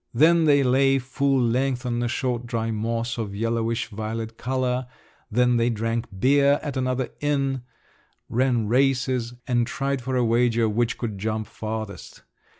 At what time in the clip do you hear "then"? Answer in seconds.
0.15-0.45, 5.29-5.57